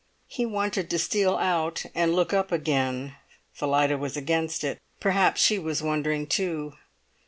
[0.27, 3.17] He wanted to steal out and look up again.
[3.53, 6.73] Phillida was against it; perhaps she was wondering too.